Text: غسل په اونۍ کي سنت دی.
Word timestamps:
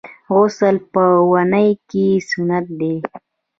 غسل 0.35 0.75
په 0.93 1.03
اونۍ 1.29 1.69
کي 1.89 2.05
سنت 2.29 2.65
دی. 2.79 2.95